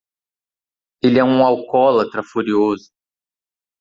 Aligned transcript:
Ele 1.03 1.19
é 1.19 1.23
um 1.23 1.45
alcoólatra 1.45 2.23
furioso. 2.23 2.89